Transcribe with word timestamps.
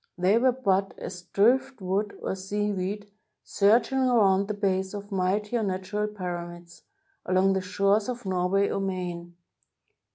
They 0.17 0.39
were 0.39 0.51
but 0.51 0.97
as 0.97 1.21
driftwood 1.31 2.17
or 2.23 2.33
seaweed, 2.33 3.11
surging 3.43 3.99
around 3.99 4.47
the 4.47 4.55
base 4.55 4.95
of 4.95 5.11
mightier 5.11 5.61
natural 5.61 6.07
pyramids, 6.07 6.81
along 7.23 7.53
the 7.53 7.61
shores 7.61 8.09
of 8.09 8.25
Norway 8.25 8.67
or 8.69 8.79
Maine. 8.79 9.35